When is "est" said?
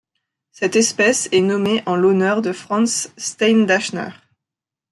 1.31-1.41